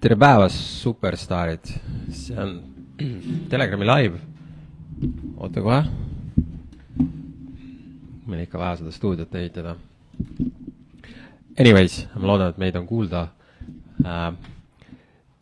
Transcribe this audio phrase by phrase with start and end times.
[0.00, 1.66] tere päevast, superstaarid,
[2.16, 2.54] see on
[3.52, 4.20] Telegrami live.
[5.36, 5.82] oota kohe.
[8.30, 9.74] meil ikka vaja seda stuudiot ehitada.
[11.58, 13.26] Anyways, ma loodan, et meid on kuulda
[14.06, 14.32] äh,.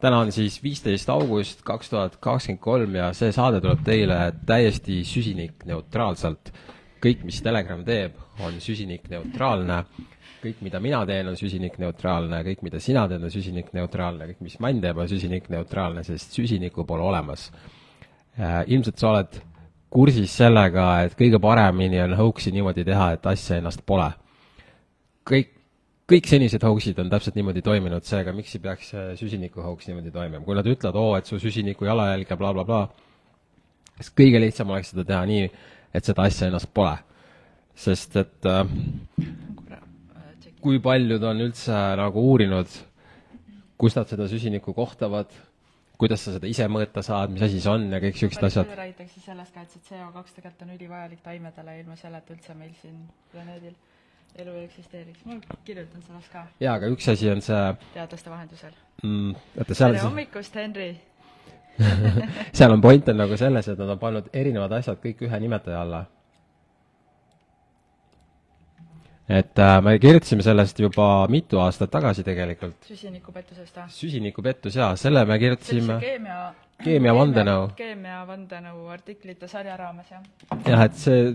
[0.03, 5.05] täna on siis viisteist august kaks tuhat kakskümmend kolm ja see saade tuleb teile täiesti
[5.07, 6.51] süsinikneutraalselt.
[6.99, 9.85] kõik, mis Telegram teeb, on süsinikneutraalne
[10.43, 14.81] kõik, mida mina teen, on süsinikneutraalne, kõik, mida sina teed, on süsinikneutraalne, kõik, mis Mann
[14.83, 17.51] teeb, on süsinikneutraalne, sest süsinikku pole olemas.
[18.67, 19.41] ilmselt sa oled
[19.91, 24.11] kursis sellega, et kõige paremini on hoax'i niimoodi teha, et asja ennast pole.
[25.29, 25.51] kõik,
[26.09, 30.45] kõik senised hoax'id on täpselt niimoodi toiminud, seega miks ei peaks süsiniku hoax niimoodi toimima,
[30.45, 34.71] kui nad ütlevad, oo, et su süsiniku jalajälg ja blablabla bla, bla, siis kõige lihtsam
[34.71, 35.51] oleks seda teha nii,
[35.95, 36.97] et seda asja ennast pole.
[37.79, 38.67] sest et äh,
[40.63, 42.71] kui paljud on üldse nagu uurinud,
[43.79, 45.31] kus nad seda süsinikku kohtavad,
[45.99, 48.73] kuidas sa seda ise mõõta saad, mis asi see on ja kõik niisugused asjad.
[48.79, 53.01] räägitakse sellest ka, et see CO2 tegelikult on ülivajalik taimedele, ilma selleta üldse meil siin
[53.33, 53.75] planeedil
[54.39, 55.25] elu ei eksisteeriks.
[55.27, 56.47] ma kirjutan sellest ka.
[56.61, 57.63] jaa, aga üks asi on see
[57.95, 59.35] teadlaste vahendusel mm,.
[59.73, 60.91] tere hommikust, Henri
[62.59, 65.83] seal on point on nagu selles, et nad on pannud erinevad asjad kõik ühe nimetaja
[65.87, 66.05] alla
[69.29, 72.79] et äh, me kirjutasime sellest juba mitu aastat tagasi tegelikult.
[72.89, 73.91] süsinikupettusest või?
[73.93, 76.41] süsinikupettus jaa, selle me kirjutasime keemia
[76.85, 77.69] keemia vandenõu.
[77.79, 80.25] keemia vandenõu artiklite sarja raames, jah.
[80.67, 81.31] jah, et see,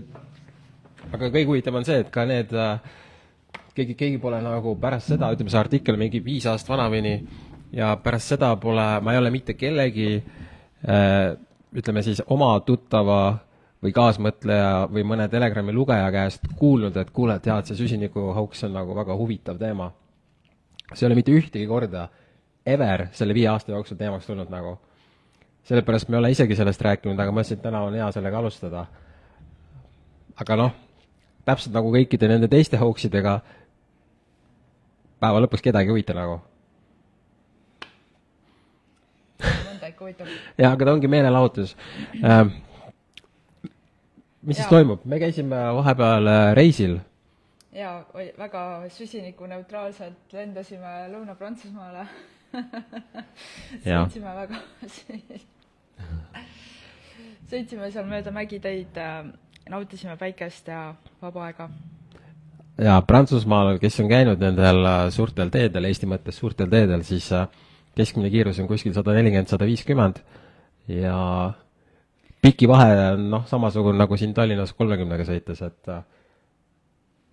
[1.10, 2.78] aga kõige huvitavam on see, et ka need äh,
[3.76, 7.18] keegi, keegi pole nagu pärast seda, ütleme, see artikkel mingi viis aastat vanamini
[7.76, 11.34] ja pärast seda pole, ma ei ole mitte kellegi äh,
[11.74, 13.20] ütleme siis oma tuttava
[13.84, 18.96] või kaasmõtleja või mõne Telegrami lugeja käest kuulnud, et kuule, tead, see süsinikuhauks on nagu
[18.96, 19.92] väga huvitav teema.
[20.94, 22.08] see ei ole mitte ühtegi korda
[22.66, 24.78] ever selle viie aasta jooksul teemaks tulnud nagu.
[25.62, 28.86] sellepärast me ei ole isegi sellest rääkinud, aga mõtlesin, et täna on hea sellega alustada.
[30.40, 30.72] aga noh,
[31.44, 33.40] täpselt nagu kõikide nende teiste hoaxidega,
[35.20, 36.40] päeva lõpuks kedagi ei huvita nagu
[39.44, 40.28] mõnda ikka huvitab.
[40.62, 41.76] jah, aga ta ongi meelelahutus
[42.22, 42.48] äh,
[44.44, 44.62] mis ja.
[44.62, 46.98] siis toimub, me käisime vahepeal äh, reisil.
[47.74, 48.04] jaa,
[48.38, 52.06] väga süsinikuneutraalselt lendasime Lõuna-Prantsusmaale
[53.84, 54.60] sõitsime väga
[57.50, 59.24] sõitsime seal mööda mägiteid, äh,
[59.70, 60.86] nautisime päikest ja
[61.22, 61.68] vaba aega.
[62.78, 67.32] jaa, Prantsusmaal, kes on käinud nendel äh, suurtel teedel, Eesti mõttes suurtel teedel, siis
[67.96, 70.20] keskmine kiirus on kuskil sada nelikümmend, sada viiskümmend
[70.90, 71.18] ja
[72.44, 76.02] pikivahe on noh, samasugune nagu siin Tallinnas kolmekümnega sõites, et äh,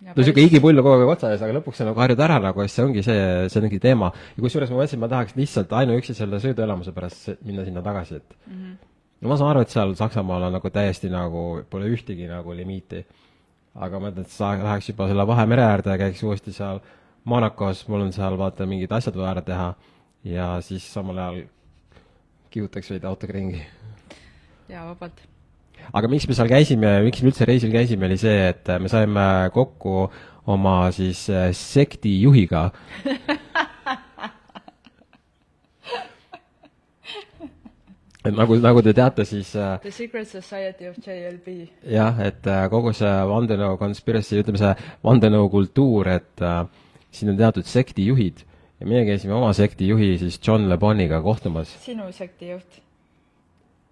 [0.06, 2.64] no niisugune higipull on kogu aeg otsa ees, aga lõpuks sa nagu harjud ära nagu,
[2.64, 4.12] siis see ongi see, see ongi teema.
[4.36, 8.36] ja kusjuures ma mõtlesin, ma tahaks lihtsalt ainuüksi selle sõiduelamuse pärast minna sinna tagasi, et
[8.46, 8.78] mm -hmm.
[9.20, 13.04] no ma saan aru, et seal Saksamaal on nagu täiesti nagu, pole ühtegi nagu limiiti.
[13.74, 16.80] aga ma mõtlen, et sa läheks juba selle Vahemere äärde ja käiks uuesti seal
[17.24, 19.74] Monacos, mul on seal vaata mingid asjad vaja ära teha
[20.24, 21.44] ja siis samal ajal
[22.50, 23.62] kihutaks veidi autoga ringi
[24.72, 25.22] jaa, vabalt.
[25.92, 28.88] aga miks me seal käisime ja miks me üldse reisil käisime, oli see, et me
[28.92, 30.06] saime kokku
[30.52, 32.70] oma siis äh, sekti juhiga
[38.22, 41.48] et nagu, nagu te teate, siis äh, The Secret Society of JLB.
[41.90, 44.72] jah, et äh, kogu see vandenõu conspiracy, ütleme see
[45.04, 46.62] vandenõukultuur, et äh,
[47.12, 48.46] siin on teatud sektijuhid
[48.80, 51.74] ja meie käisime oma sektijuhi siis John Le Boniga kohtumas.
[51.82, 52.82] sinu sektijuht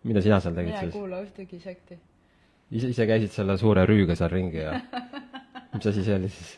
[0.04, 0.94] mida sina seal tegid mina siis?
[0.94, 1.98] mina ei kuula ühtegi sekti.
[2.70, 4.80] ise, ise käisid selle suure rüüga seal ringi ja
[5.74, 6.52] mis asi see oli siis?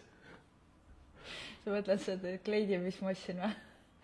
[1.65, 3.55] sa mõtled seda kleidi, mis ma ostsin või?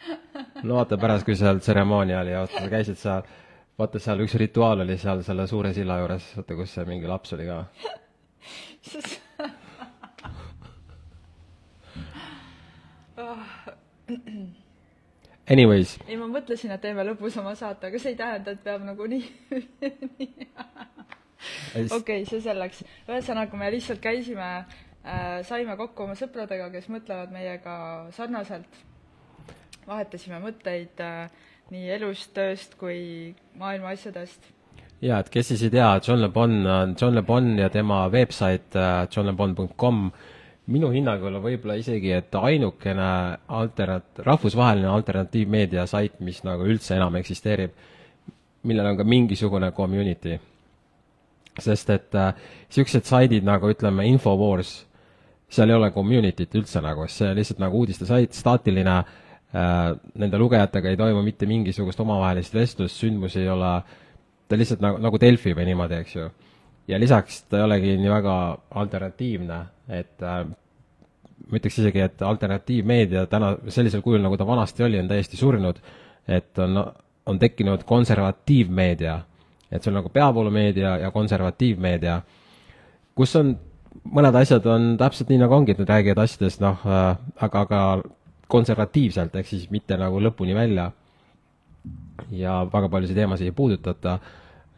[0.66, 3.32] no vaata pärast, kui seal tseremoonia oli ja vaata, sa käisid seal,
[3.78, 7.34] vaata seal üks rituaal oli seal selle suure silla juures, vaata kus see mingi laps
[7.38, 7.64] oli ka
[13.18, 13.44] oh
[15.48, 15.94] Anyways.
[16.04, 19.06] ei, ma mõtlesin, et teeme lõpus oma saate, aga see ei tähenda, et peab nagu
[19.08, 19.24] nii
[21.98, 22.82] okei see selleks.
[23.08, 27.74] ühesõnaga, me lihtsalt käisime äh,, saime kokku oma sõpradega, kes mõtlevad meiega
[28.16, 28.68] sarnaselt.
[29.88, 31.32] vahetasime mõtteid äh,
[31.72, 34.40] nii elust, tööst kui maailma asjadest.
[35.00, 38.08] jaa, et kes siis ei tea, John Le Bon on John Le Bon ja tema
[38.12, 40.10] veebsait äh, johnlebon.com
[40.68, 43.08] minu hinnangul on võib-olla isegi, et ainukene
[43.58, 47.72] alternat-, rahvusvaheline alternatiivmeedia sait, mis nagu üldse enam eksisteerib,
[48.68, 50.38] millel on ka mingisugune community.
[51.58, 54.84] sest et niisugused äh, saidid nagu ütleme, Infowars,
[55.50, 60.92] seal ei ole community't üldse nagu, see on lihtsalt nagu uudistesait, staatiline äh, nende lugejatega
[60.92, 63.72] ei toimu mitte mingisugust omavahelist vestlust, sündmusi ei ole,
[64.46, 66.28] ta lihtsalt nagu, nagu Delfi või niimoodi, eks ju.
[66.92, 68.36] ja lisaks ta ei olegi nii väga
[68.84, 69.58] alternatiivne,
[69.88, 70.44] et äh,
[71.48, 75.78] ma ütleks isegi, et alternatiivmeedia täna sellisel kujul, nagu ta vanasti oli, on täiesti surnud,
[76.28, 76.82] et on,
[77.26, 79.20] on tekkinud konservatiivmeedia.
[79.70, 82.22] et see on nagu peavoolumeedia ja konservatiivmeedia,
[83.14, 83.52] kus on,
[84.16, 87.80] mõned asjad on täpselt nii, nagu ongi, et nad räägivad asjadest noh äh,, aga, aga
[88.48, 90.90] konservatiivselt, ehk siis mitte nagu lõpuni välja.
[92.30, 94.18] ja väga paljusid teemasid ei puudutata,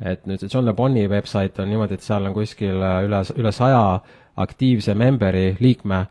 [0.05, 2.77] et nüüd see John Le Boni website on niimoodi, et seal on kuskil
[3.07, 4.01] üle, üle saja
[4.37, 6.05] aktiivse memberi, liikme,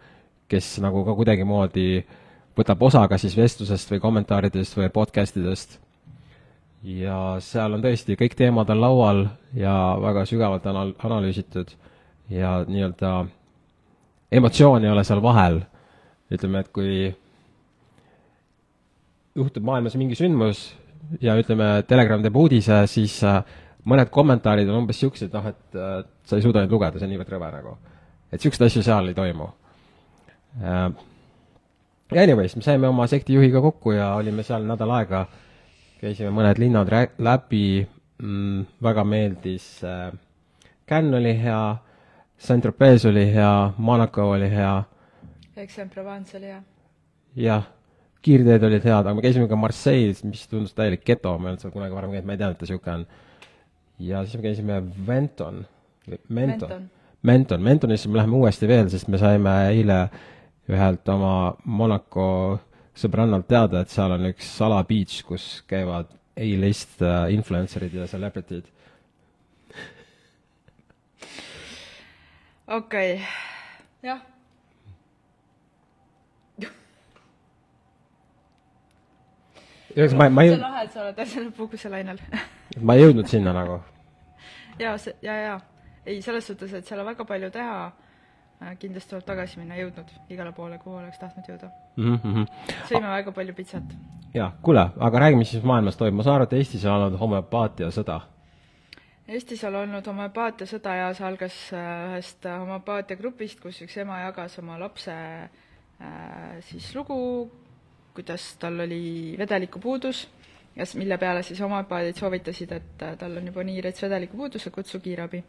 [0.49, 2.03] kes nagu ka kuidagimoodi
[2.57, 5.79] võtab osa kas siis vestlusest või kommentaaridest või podcast idest.
[6.83, 11.73] ja seal on tõesti, kõik teemad on laual ja väga sügavalt anal-, analüüsitud
[12.29, 13.25] ja nii-öelda
[14.31, 15.61] emotsioon ei ole seal vahel.
[16.31, 17.15] ütleme, et kui
[19.35, 20.75] juhtub maailmas mingi sündmus
[21.21, 23.41] ja ütleme, Telegram teeb uudise, siis äh,
[23.89, 27.13] mõned kommentaarid on umbes niisugused, noh, et äh, sa ei suuda neid lugeda, see on
[27.15, 27.77] niivõrd rõve nagu.
[28.31, 29.49] Et niisuguseid asju seal ei toimu.
[30.61, 30.87] Äh,
[32.11, 35.25] ja anyways, me saime oma sekti juhiga kokku ja olime seal nädal aega,
[36.01, 37.87] käisime mõned linnad rää-, läbi.
[38.19, 40.09] Mm,, väga meeldis äh,,
[40.89, 41.77] Cannes oli hea,
[42.37, 44.73] Saint-Tropez oli hea, Monaco oli hea.
[45.55, 46.61] Aix-en-Provence oli hea.
[47.35, 47.63] jah,
[48.25, 51.63] kiirteed olid head, aga me käisime ka Marseille's, mis tundus täielik geto, ma ei olnud
[51.63, 53.05] seal kunagi varem käinud, ma ei teadnud, et ta niisugune on.
[54.09, 55.61] ja siis me käisime Venton,
[56.09, 56.89] Menton, Menton,
[57.21, 59.99] Mentonisse me läheme uuesti veel, sest me saime eile
[60.69, 62.25] ühelt oma Monaco
[62.99, 68.69] sõbrannalt teada, et seal on üks salabeach, kus käivad A-list äh, influencer'id ja celebrity'd.
[72.67, 73.23] okei okay.,
[74.03, 74.21] jah.
[79.89, 82.23] ühesõnaga, ma, ma ei see on lahe, et sa oled asjale puhkuselainel
[82.77, 83.79] ma ei jõudnud sinna nagu.
[84.79, 85.59] jaa, see, jaa, jaa.
[86.05, 87.91] Ei, selles suhtes, et seal on väga palju teha
[88.59, 92.15] Äh, kindlasti tuleb tagasi minna, jõudnud igale poole, kuhu oleks tahtnud jõuda mm.
[92.23, 92.47] -hmm.
[92.89, 93.13] sõime oh.
[93.13, 93.93] väga palju pitsat.
[94.33, 97.15] jah, kuule, aga räägi, mis siis maailmas toimub, ma saan aru, et Eestis on olnud
[97.21, 98.17] homöopaatia sõda.
[99.27, 104.19] Eestis on olnud homöopaatia sõda ja see algas äh, ühest homöopaatia grupist, kus üks ema
[104.25, 107.21] jagas oma lapse äh, siis lugu,
[108.13, 110.25] kuidas tal oli vedelikupuudus
[110.75, 114.75] ja mille peale siis homöopaadid soovitasid, et äh, tal on juba nii rets vedelikupuudus, et
[114.81, 115.45] kutsu kiirabi.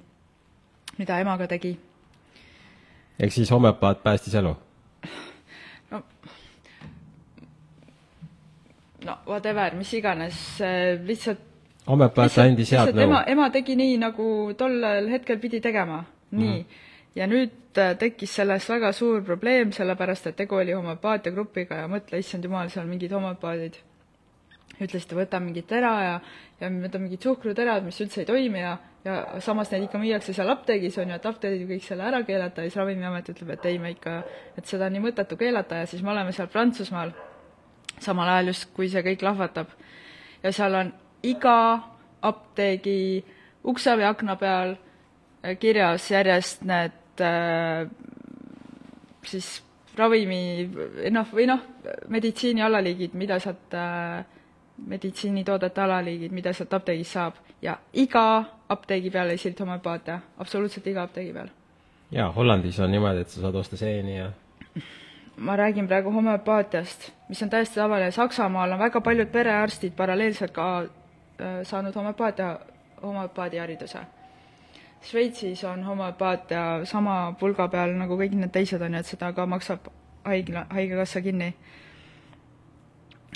[0.98, 1.76] Mida ema ka tegi
[3.20, 4.54] ehk siis homöopaat päästis elu?
[5.90, 6.02] no,
[9.04, 10.37] no whatever, mis iganes,
[11.04, 11.46] lihtsalt
[11.88, 13.08] homöopaat andis head nõu?
[13.08, 16.56] ema, ema tegi nii, nagu tollel hetkel pidi tegema, nii mm.
[16.56, 16.88] -hmm.
[17.14, 21.88] ja nüüd äh, tekkis sellest väga suur probleem, sellepärast et tegu oli homöopaatia grupiga ja
[21.88, 23.81] mõtle, issand jumal, seal mingid homöopaadid
[24.78, 26.14] ütlesid, et võta mingit tera ja,
[26.61, 30.50] ja võta mingid suhkruterad, mis üldse ei toimi ja ja samas neid ikka müüakse seal
[30.52, 33.78] apteegis, on ju, et apteegid kõik selle ära keelata ja siis Ravimiamet ütleb, et ei,
[33.81, 34.19] me ikka,
[34.61, 37.14] et seda on nii mõttetu keelata ja siis me oleme seal Prantsusmaal,
[38.00, 39.72] samal ajal just, kui see kõik lahvatab.
[40.43, 40.93] ja seal on
[41.25, 41.56] iga
[42.28, 43.25] apteegi
[43.64, 47.88] ukse või akna peal äh, kirjas järjest need äh,
[49.25, 49.62] siis
[49.96, 50.69] ravimi
[51.12, 51.64] noh, või noh,
[52.08, 54.25] meditsiini alaliigid, mida sealt äh,
[54.87, 61.02] meditsiinitoodete alaliigid, mida sealt apteegist saab ja iga apteegi peal ei silt homöopaatia, absoluutselt iga
[61.02, 61.49] apteegi peal.
[62.10, 64.30] jaa, Hollandis on niimoodi, et sa saad osta seeni ja
[65.37, 70.66] ma räägin praegu homöopaatiast, mis on täiesti tavaline, Saksamaal on väga paljud perearstid paralleelselt ka
[70.80, 72.58] äh, saanud homöopaatia,
[73.02, 73.99] homöopaadihariduse.
[75.02, 79.46] Šveitsis on homöopaatia sama pulga peal nagu kõik need teised on ju, et seda ka
[79.46, 79.88] maksab
[80.25, 81.54] haigla, haigekassa kinni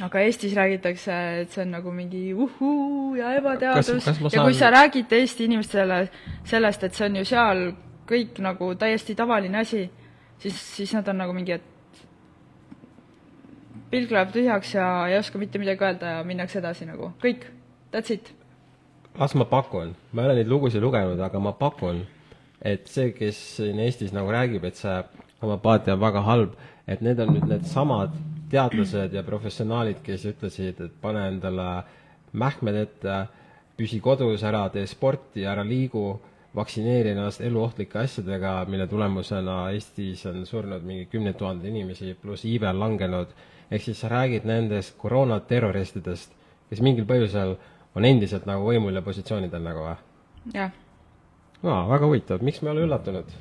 [0.03, 4.07] aga Eestis räägitakse, et see on nagu mingi uhuu ja ebateadus.
[4.07, 4.45] ja saan...
[4.45, 6.09] kui sa räägid Eesti inimestele
[6.45, 7.63] sellest, et see on ju seal
[8.09, 9.87] kõik nagu täiesti tavaline asi,
[10.39, 12.03] siis, siis nad on nagu mingi, et
[13.93, 17.47] pilk läheb tühjaks ja ei oska mitte midagi öelda ja minnakse edasi nagu, kõik,
[17.95, 18.35] that's it.
[19.19, 22.03] las ma pakun, ma ei ole neid lugusid lugenud, aga ma pakun,
[22.59, 25.03] et see, kes siin Eestis nagu räägib, et see
[25.43, 26.59] homopaatia on väga halb,
[26.91, 28.11] et need on nüüd needsamad
[28.55, 31.69] teadlased ja professionaalid, kes ütlesid, et pane endale
[32.39, 33.17] mähkmed ette,
[33.79, 36.07] püsi kodus, ära tee sporti, ära liigu,
[36.55, 42.69] vaktsineeri ennast eluohtlike asjadega, mille tulemusena Eestis on surnud mingi kümneid tuhandeid inimesi, pluss iive
[42.71, 43.33] on langenud,
[43.71, 46.37] ehk siis sa räägid nendest koroonaterroristidest,
[46.71, 47.57] kes mingil põhjusel
[47.95, 49.97] on endiselt nagu võimul ja positsioonidel nagu või?
[50.55, 50.71] jah.
[51.65, 53.35] aa, väga huvitav, miks me ei ole üllatunud?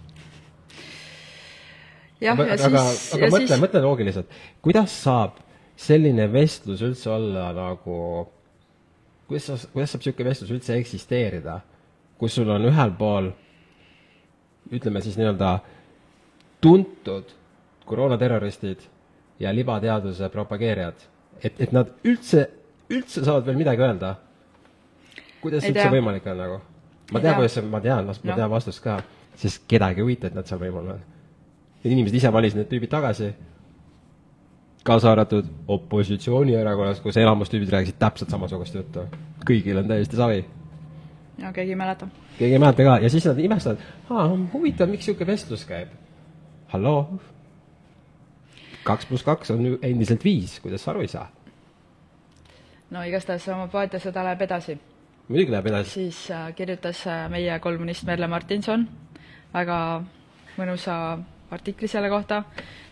[2.23, 5.37] Jah, ja aga, siis aga mõtle siis..., mõtle loogiliselt, kuidas saab
[5.79, 7.99] selline vestlus üldse olla nagu,
[9.29, 11.59] kuidas sa, kuidas saab niisugune vestlus üldse eksisteerida,
[12.21, 13.31] kus sul on ühel pool
[14.73, 15.57] ütleme siis nii-öelda
[16.63, 17.33] tuntud
[17.85, 18.85] koroonaterroristid
[19.39, 21.01] ja libateaduse propageerijad,
[21.43, 22.47] et, et nad üldse,
[22.89, 24.15] üldse saavad veel midagi öelda?
[25.43, 25.91] kuidas Ei üldse tea.
[25.91, 26.59] võimalik on nagu?
[27.11, 27.35] ma tean, tea.
[27.41, 29.01] kuidas see, ma tean, ma tean vastust ka,
[29.39, 31.01] sest kedagi ei huvita, et nad seal võimul on.
[31.83, 33.33] Need inimesed ise valisid need tüübid tagasi,
[34.87, 39.07] kaasa arvatud opositsioonierakonnas, kus enamus tüübid rääkisid täpselt samasugust juttu.
[39.47, 40.45] kõigil on täiesti savi.
[41.37, 42.07] no keegi ei mäleta.
[42.37, 43.77] keegi ei mäleta ka ja siis nad imestavad,
[44.53, 45.89] huvitav, miks niisugune vestlus käib.
[46.67, 47.19] halloo?
[48.83, 51.27] kaks pluss kaks on ju endiselt viis, kuidas sa aru ei saa?
[52.91, 54.77] no igastahes homopaatiasõda läheb edasi.
[55.27, 55.89] muidugi läheb edasi.
[55.89, 58.87] siis äh, kirjutas äh, meie kolumnist Merle Martinson
[59.53, 59.77] väga
[60.57, 60.97] mõnusa
[61.53, 62.43] artikli selle kohta,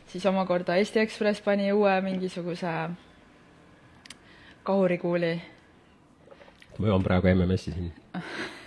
[0.07, 2.73] siis omakorda Eesti Ekspress pani uue mingisuguse
[4.63, 5.31] kahurikuuli,
[6.77, 7.93] ma joon praegu MMS-i siin.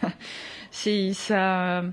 [0.84, 1.92] siis äh,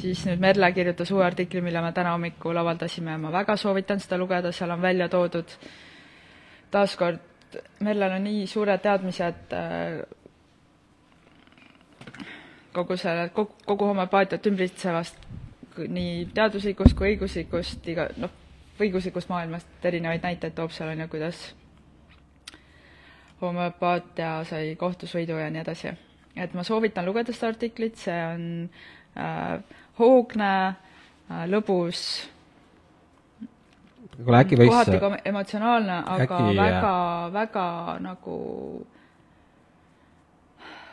[0.00, 4.00] siis nüüd Merle kirjutas uue artikli, mille me täna hommikul avaldasime ja ma väga soovitan
[4.00, 5.56] seda lugeda, seal on välja toodud
[6.70, 7.20] taaskord,
[7.82, 10.02] Merlel on nii suured teadmised äh,
[12.72, 15.18] kogu selle, kogu, kogu homopaatiat ümbritsevast
[15.78, 18.32] nii teaduslikust kui õiguslikust, iga, noh,
[18.80, 21.42] õiguslikust maailmast erinevaid näiteid toob seal, on ju, kuidas
[23.40, 25.92] homöopaatia sai kohtus võidu ja nii edasi.
[26.36, 28.44] et ma soovitan lugeda seda artiklit, see on
[29.16, 32.02] äh, hoogne äh,, lõbus,
[34.16, 36.94] kuule, äkki võiks kohati ka emotsionaalne, aga äkki, väga,
[37.32, 37.66] väga
[38.04, 38.36] nagu,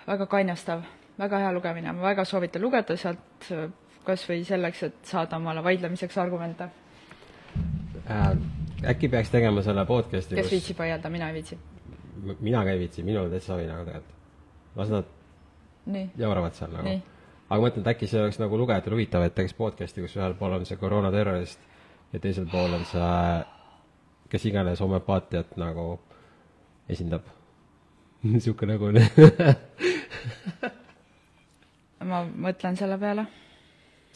[0.08, 0.86] väga kainastav,
[1.20, 3.52] väga hea lugemine, ma väga soovitan lugeda sealt
[4.08, 6.70] kas või selleks, et saada omale vaidlemiseks argumente.
[8.10, 8.32] äh,
[8.94, 11.60] äkki peaks tegema selle podcast'i, kes viitsib vaielda, mina ei viitsi.
[12.40, 14.16] mina ka ei viitsi, minul täitsa savi nagu tegelikult.
[14.76, 15.14] las nad
[16.18, 17.00] jauravad seal nagu
[17.48, 20.36] aga ma mõtlen, et äkki see oleks nagu lugejatele huvitav, et teeks podcast'i, kus ühel
[20.40, 21.60] pool on see koroonaterrorist
[22.14, 23.44] ja teisel pool on see,
[24.32, 25.86] kes iganes homöopaatiat nagu
[26.90, 27.24] esindab.
[28.28, 28.86] niisugune nagu
[32.08, 33.28] ma mõtlen selle peale.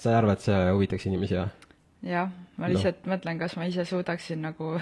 [0.02, 1.50] Sa ei arva, et see huvitaks inimesi või?
[2.10, 2.74] jah, ma Noh.
[2.74, 3.14] lihtsalt no.
[3.14, 4.74] mõtlen, kas ma ise suudaksin nagu,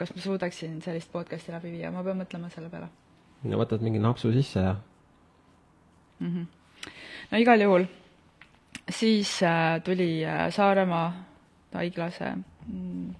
[0.00, 2.90] kas ma suudaksin sellist podcast'i läbi viia, ma pean mõtlema selle peale
[3.48, 4.74] no võtad mingi napsu sisse ja
[6.20, 6.28] mm.
[6.28, 6.92] -hmm.
[7.32, 7.88] no igal juhul,
[8.90, 11.08] siis äh, tuli äh, Saaremaa
[11.72, 12.34] haiglase
[12.66, 13.10] mm,,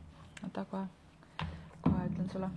[0.44, 0.87] oota kohe,
[1.80, 2.50] kohe ütlen sulle.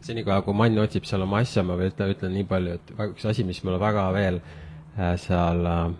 [0.00, 3.26] senikaua, kui Mann otsib seal oma asja, ma veel ütlen, ütlen nii palju, et üks
[3.28, 4.67] asi, mis mulle väga veel äh,
[5.16, 5.90] seal äh,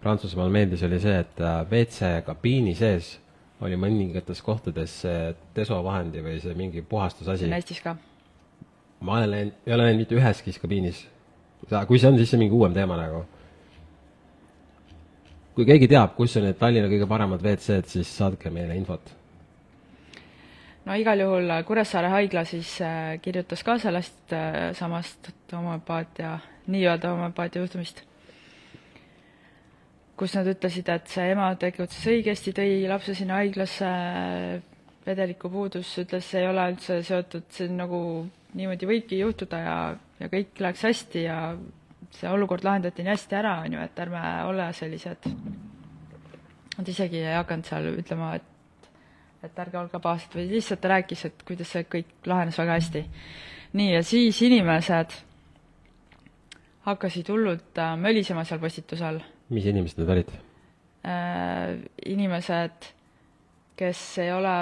[0.00, 3.18] Prantsusmaal meeldis, oli see, et äh, WC kabiini sees
[3.64, 7.50] oli mõningates kohtades see desovahendi või see mingi puhastusasi.
[7.52, 7.96] Eestis ka.
[9.00, 11.06] ma olen läinud, ei ole läinud mitte üheski kabiinis.
[11.86, 13.24] kui see on, siis see on mingi uuem teema nagu.
[15.54, 19.12] kui keegi teab, kus on need Tallinna kõige paremad WC-d, siis saatke meile infot.
[20.86, 27.12] no igal juhul äh, Kuressaare haigla siis äh, kirjutas ka sellest äh, samast homöopaatia, nii-öelda
[27.12, 28.06] homöopaatia juhtumist,
[30.20, 33.88] kus nad ütlesid, et see ema tegutses õigesti, tõi lapse sinna haiglasse,
[35.06, 38.00] vedeliku puudus, ütles, ei ole üldse seotud, see on nagu
[38.58, 39.76] niimoodi võibki juhtuda ja,
[40.20, 41.38] ja kõik läks hästi ja
[42.12, 45.30] see olukord lahendati nii hästi ära, on ju, et ärme ole sellised,
[46.76, 48.48] nad isegi ei hakanud seal ütlema, et
[49.40, 53.04] et ärge olge pahased või lihtsalt rääkis, et kuidas see kõik lahenes väga hästi.
[53.72, 55.14] nii, ja siis inimesed
[56.84, 60.32] hakkasid hullult äh, mölisema seal postituse all mis inimesed need olid?
[61.04, 62.90] äh, inimesed,
[63.80, 64.54] kes ei ole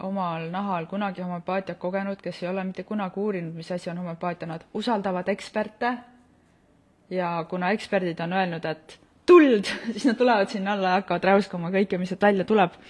[0.00, 4.48] omal nahal kunagi homöopaatiat kogenud, kes ei ole mitte kunagi uurinud, mis asi on homöopaatia,
[4.48, 5.92] nad usaldavad eksperte
[7.12, 11.72] ja kuna eksperdid on öelnud, et tuld, siis nad tulevad sinna alla ja hakkavad räuskama
[11.74, 12.80] kõike, mis sealt välja tuleb.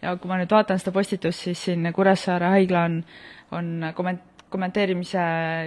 [0.00, 3.02] ja kui ma nüüd vaatan seda postitust, siis siin Kuressaare haigla on,
[3.52, 5.20] on komment-, kommenteerimise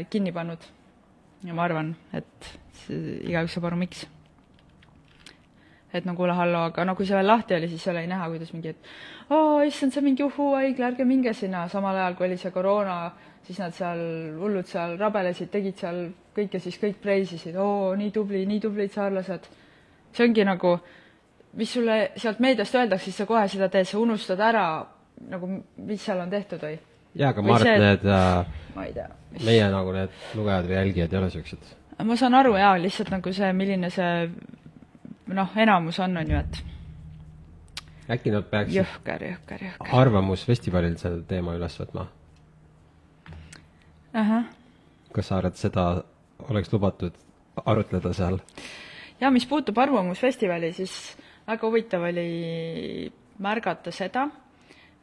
[0.10, 0.66] kinni pannud.
[1.44, 2.52] ja ma arvan, et
[2.90, 4.08] igaüks saab aru, miks
[5.94, 8.54] et no kuule, hallo, aga no kui see veel lahti oli, siis oli näha, kuidas
[8.54, 12.38] mingi, et oo, issand, see on mingi uhuu-haigla, ärge minge sinna, samal ajal kui oli
[12.42, 12.98] see koroona,
[13.46, 14.02] siis nad seal
[14.40, 16.00] hullud seal rabelesid, tegid seal
[16.36, 19.46] kõike, siis kõik preisisid, oo, nii tubli, nii tublid saarlased.
[20.14, 20.78] see ongi nagu,
[21.58, 24.66] mis sulle sealt meediast öeldakse, siis sa kohe seda teed, sa unustad ära
[25.30, 26.80] nagu, mis seal on tehtud või?
[27.14, 31.14] jaa, aga Või ma arvan, see- et need äh, meie nagu need lugejad või jälgijad
[31.14, 31.72] ei ole siuksed.
[32.04, 34.30] ma saan aru jaa, lihtsalt nagu see, milline see
[35.28, 36.64] noh, enamus on, on ju, et
[38.18, 39.94] äkki nad peaksid jõhker, jõhker, jõhker.
[40.02, 42.10] Arvamusfestivalil selle teema üles võtma?
[44.14, 44.52] ahah
[45.14, 45.86] kas sa arvad, seda
[46.50, 47.18] oleks lubatud
[47.66, 48.40] arutleda seal?
[49.22, 50.94] ja mis puutub Arvamusfestivali, siis
[51.48, 53.12] väga huvitav oli
[53.44, 54.28] märgata seda,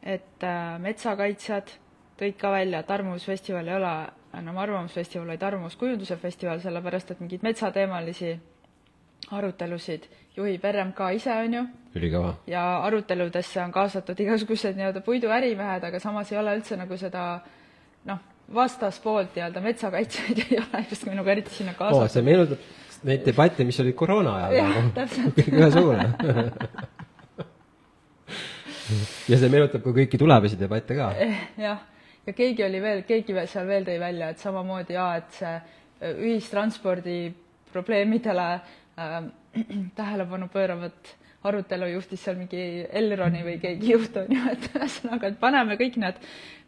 [0.03, 1.71] et äh, metsakaitsjad
[2.19, 3.93] tõid ka välja, et Arvamusfestival ei ole
[4.37, 8.35] enam Arvamusfestival, vaid Arvamuskujunduse festival, sellepärast et mingeid metsateemalisi
[9.31, 10.07] arutelusid
[10.37, 11.63] juhib RMK ise, on ju,
[11.99, 12.33] ülikõva.
[12.47, 17.25] ja aruteludesse on kaasatud igasugused nii-öelda puiduärimehed, aga samas ei ole üldse nagu seda
[18.09, 18.21] noh,
[18.53, 22.69] vastaspoolt nii-öelda metsakaitsjaid ei ole justkui nagu eriti sinna kaasatud see meenutab
[23.07, 24.91] neid debatte, mis olid koroona ajal Jah, nagu.
[24.95, 25.37] täpselt.
[25.37, 26.05] kõik ühesugune.
[29.31, 31.11] ja see meenutab ka kõiki tulevasi debatte ka.
[31.59, 31.79] jah,
[32.27, 35.55] ja keegi oli veel, keegi veel seal veel tõi välja, et samamoodi jaa, et see
[35.55, 35.63] äh,
[36.11, 37.19] ühistranspordi
[37.71, 38.49] probleemidele
[39.99, 45.39] tähelepanu pööravat arutelu juhtis seal mingi Elroni või keegi juht on ju, et ühesõnaga, et
[45.41, 46.21] paneme kõik need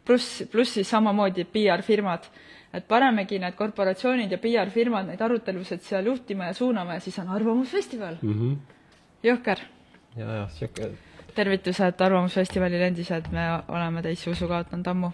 [0.06, 2.26] pluss, pluss siis samamoodi PR-firmad,
[2.74, 7.30] et panemegi need korporatsioonid ja PR-firmad neid arutelusid seal juhtima ja suunama ja siis on
[7.36, 8.34] Arvamusfestival mm.
[8.40, 8.56] -hmm.
[9.30, 9.62] jõhker
[10.16, 10.90] ja, ja sihuke,
[11.34, 15.12] tervitused Arvamusfestivalile endised, me oleme teisse usu kaotanud ammu.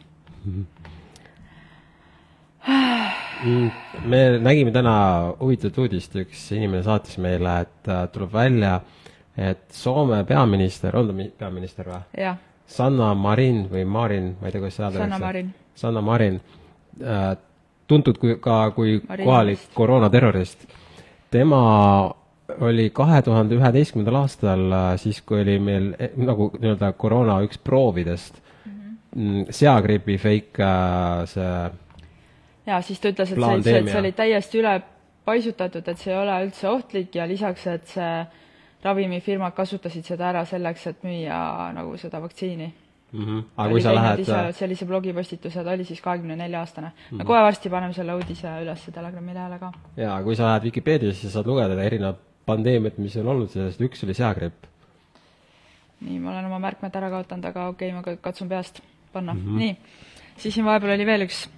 [4.05, 4.95] Me nägime täna
[5.41, 8.81] huvitavat uudist, üks inimene saatis meile, et äh, tuleb välja,
[9.37, 12.03] et Soome peaminister, on ta mi- peaminister või?
[12.71, 15.55] Sanna Marin või Marin, ma ei tea, kuidas seda Sanna Marin..
[15.75, 16.41] Sanna Marin,
[17.91, 20.67] tuntud kui ka kui Marin kohalik koroonaterrorist.
[21.31, 21.61] tema
[22.61, 24.65] oli kahe tuhande üheteistkümnendal aastal,
[24.99, 31.27] siis kui oli meil eh, nagu nii-öelda koroona üks proovidest mm -hmm., seagripi fake äh,
[31.27, 31.71] see
[32.67, 33.93] ja siis ta ütles, et see, see, Plaandeemia.
[33.93, 34.75] see oli täiesti üle
[35.25, 38.13] paisutatud, et see ei ole üldse ohtlik ja lisaks, et see
[38.85, 41.41] ravimifirmad kasutasid seda ära selleks, et müüa
[41.77, 42.71] nagu seda vaktsiini.
[43.13, 43.25] mm.
[43.25, 43.45] -hmm.
[43.57, 46.93] aga kui sa lähed, äh, ise sellise blogipostituse, ta oli siis kahekümne nelja aastane.
[47.11, 49.73] me kohe varsti paneme selle uudise üles Telegrami lehele ka.
[49.97, 54.05] jaa, kui sa lähed Vikipeediasse, siis saad lugeda erinevad pandeemiad, mis on olnud, sellest üks
[54.05, 54.65] oli seagripp.
[56.01, 58.81] nii, ma olen oma märkmed ära kaotanud, aga okei okay,, ma katsun peast
[59.13, 59.41] panna mm.
[59.41, 59.59] -hmm.
[59.59, 59.77] nii,
[60.37, 61.49] siis siin vahepeal oli veel üks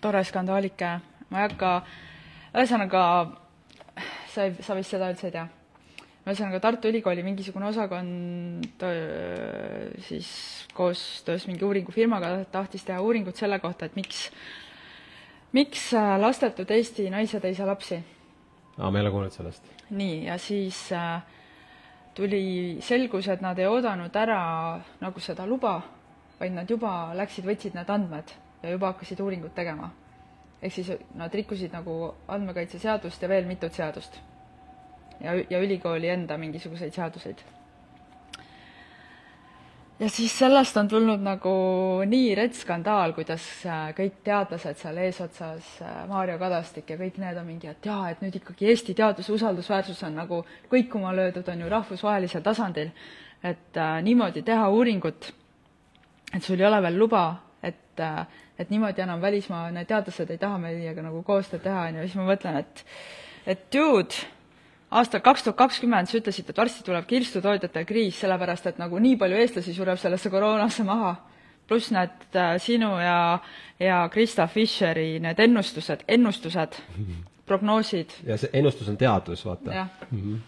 [0.00, 0.90] tore skandaalike,
[1.30, 1.70] ma ei hakka,
[2.54, 3.02] ühesõnaga,
[4.32, 5.46] sa ei, sa vist seda üldse ei tea.
[6.26, 8.84] ühesõnaga Tartu Ülikooli mingisugune osakond
[10.08, 10.28] siis
[10.74, 14.26] koostöös mingi uuringufirmaga tahtis teha uuringut selle kohta, et miks,
[15.52, 18.02] miks äh, lastetud Eesti naised ei saa lapsi
[18.78, 19.70] aa, ma ei ole kuulnud sellest.
[19.90, 21.22] nii, ja siis äh,
[22.14, 24.40] tuli, selgus, et nad ei oodanud ära
[25.00, 25.78] nagu seda luba,
[26.40, 29.90] vaid nad juba läksid, võtsid need andmed ja juba hakkasid uuringut tegema.
[30.62, 34.20] ehk siis nad rikkusid nagu andmekaitseseadust ja veel mitut seadust.
[35.20, 37.38] ja, ja ülikooli enda mingisuguseid seaduseid.
[39.98, 41.52] ja siis sellest on tulnud nagu
[42.06, 45.70] nii rets skandaal, kuidas äh, kõik teadlased seal eesotsas,
[46.08, 50.02] Maarjo Kadastik ja kõik need on mingi, et jaa, et nüüd ikkagi Eesti teaduse usaldusväärsus
[50.02, 52.90] on nagu kõikuma löödud, on ju rahvusvahelisel tasandil.
[53.44, 55.32] et äh, niimoodi teha uuringut,
[56.34, 58.26] et sul ei ole veel luba, et äh,
[58.58, 62.16] et niimoodi enam välismaa, need teadlased ei taha meiega nagu koostööd teha, on ju, siis
[62.18, 62.84] ma mõtlen, et
[63.46, 64.24] et dude,
[64.90, 69.18] aastal kaks tuhat kakskümmend sa ütlesid, et varsti tuleb kirstutootjate kriis, sellepärast et nagu nii
[69.20, 71.14] palju eestlasi sureb sellesse koroonasse maha,
[71.68, 73.38] pluss need äh, sinu ja,
[73.82, 76.78] ja Krista Fischeri need ennustused, ennustused,
[77.48, 79.88] prognoosid, ja see ennustus on teadus, vaata.
[80.10, 80.20] mm.
[80.20, 80.38] -hmm.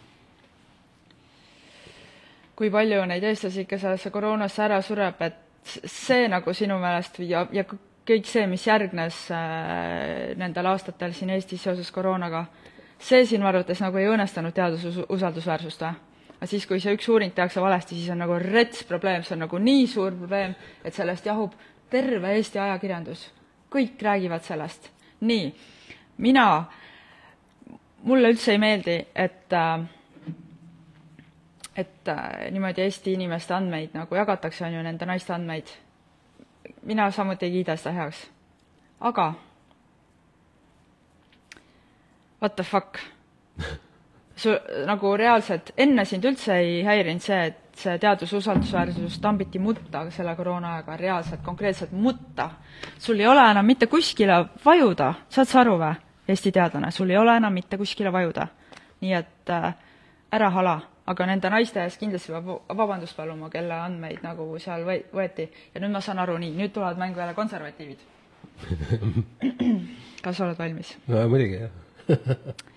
[2.57, 7.47] kui palju neid eestlasi ikka sellesse koroonasse ära sureb, et see nagu sinu meelest ja,
[7.53, 7.65] ja
[8.09, 12.47] kõik see, mis järgnes äh, nendel aastatel siin Eestis seoses koroonaga,
[12.99, 15.97] see sinu arvates nagu ei õõnestanud teaduse us- usaldusväärsust või?
[16.39, 19.43] aga siis, kui see üks uuring tehakse valesti, siis on nagu rets probleem, see on
[19.43, 20.55] nagu nii suur probleem,
[20.87, 21.57] et sellest jahub
[21.91, 23.29] terve Eesti ajakirjandus.
[23.71, 24.91] kõik räägivad sellest.
[25.21, 25.53] nii,
[26.19, 26.65] mina
[28.03, 29.83] mulle üldse ei meeldi, et äh,
[31.79, 35.69] et äh, niimoodi Eesti inimeste andmeid nagu jagatakse, on ju, nende naiste andmeid.
[36.83, 38.27] mina samuti ei kiida seda heaks.
[39.01, 39.35] aga
[42.43, 42.99] what the fuck?
[44.37, 44.51] su
[44.87, 50.35] nagu reaalselt enne sind üldse ei häirinud see, et see teaduse usaldusväärsus tambiti mutta selle
[50.37, 52.51] koroona ajaga, reaalselt konkreetselt mutta.
[52.99, 55.95] sul ei ole enam mitte kuskile vajuda, saad sa aru või,
[56.29, 58.47] Eesti teadlane, sul ei ole enam mitte kuskile vajuda.
[59.01, 59.75] nii et äh,
[60.33, 65.49] ära hala, aga nende naiste ees kindlasti peab vabandust paluma, kelle andmeid nagu seal võeti
[65.75, 68.07] ja nüüd ma saan aru, nii, nüüd tulevad mängu jälle konservatiivid.
[70.25, 70.97] kas oled valmis?
[71.09, 71.73] no muidugi, jah.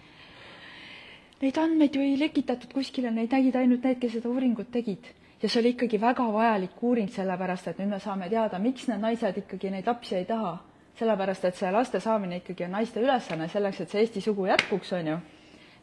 [1.42, 5.08] Neid andmeid ju ei lekitatud kuskile, neid nägid ainult need, kes seda uuringut tegid.
[5.42, 9.02] ja see oli ikkagi väga vajalik uuring, sellepärast et nüüd me saame teada, miks need
[9.02, 10.60] naised ikkagi neid lapsi ei taha.
[11.00, 14.94] sellepärast, et see laste saamine ikkagi on naiste ülesanne selleks, et see Eesti sugu jätkuks,
[14.94, 15.18] on ju.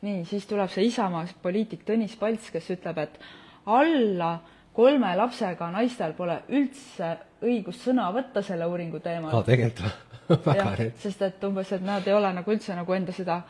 [0.03, 3.19] Nii, siis tuleb see Isamaa poliitik Tõnis Palts, kes ütleb, et
[3.67, 4.39] alla
[4.75, 9.35] kolme lapsega naistel pole üldse õigust sõna võtta selle uuringu teemal.
[9.35, 13.15] aa, tegelikult väga jah, sest et umbes, et nad ei ole nagu üldse nagu enda
[13.17, 13.41] seda,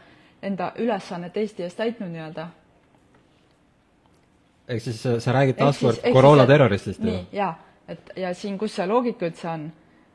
[0.42, 2.48] enda ülesannet Eesti eest täitnud nii-öelda
[4.68, 7.10] ehk siis sa, sa räägid taaskord koroonaterroristist ju?
[7.10, 7.52] nii, jaa,
[7.88, 9.66] et ja siin, kus see loogika üldse on,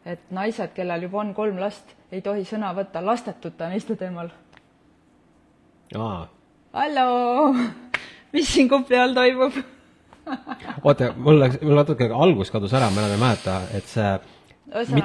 [0.05, 4.29] et naised, kellel juba on kolm last, ei tohi sõna võtta lastetute naiste teemal.
[6.73, 7.53] Halloo,
[8.33, 9.61] mis siin Kopli all toimub?
[10.83, 14.11] oota, mul läks, mul natuke algus kadus ära, ma enam ei mäleta, et see,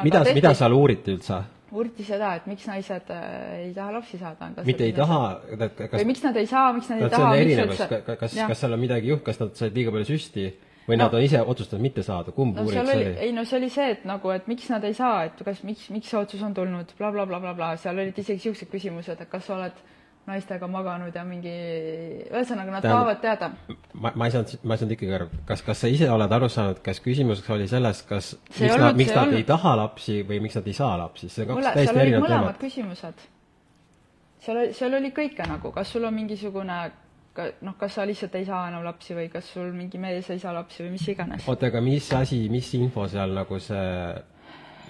[0.05, 1.41] mida, mida seal uuriti üldse?
[1.75, 3.25] uuriti seda, et miks naised äh,
[3.67, 4.49] ei taha lapsi saada.
[4.65, 5.19] mitte ei taha,
[5.59, 8.49] kas või miks nad ei saa, miks nad ei taha, miks üldse- kas, jah.
[8.49, 10.47] kas seal on midagi juht-, kas nad said liiga palju süsti
[10.89, 13.45] või No- nad on ise otsustanud mitte saada, kumb no uuring see oli, ei no
[13.45, 16.17] see oli see, et nagu, et miks nad ei saa, et kas, miks, miks see
[16.23, 19.59] otsus on tulnud bla, bla, blablabla, bla, seal olid isegi niisugused küsimused, et kas sa
[19.59, 19.85] oled
[20.29, 21.53] naistega maganud ja mingi,
[22.29, 23.49] ühesõnaga nad Tähendab- tahavad teada.
[23.95, 26.49] ma, ma ei saanud, ma ei saanud ikkagi aru, kas, kas sa ise oled aru
[26.53, 29.75] saanud, kas küsimus oli selles, kas See miks olnud- nad, miks nad olnud- ei taha
[29.83, 32.59] lapsi või miks nad ei saa lapsi, see on kaks täiesti erinevat teemat.
[32.63, 33.27] küsimused.
[34.45, 36.79] seal oli, seal oli kõike nagu, kas sul on mingisugune
[37.35, 40.39] ka- noh, kas sa lihtsalt ei saa enam lapsi või kas sul mingi mees ei
[40.39, 41.49] saa lapsi või mis iganes.
[41.49, 44.15] oota, aga mis asi, mis info seal nagu see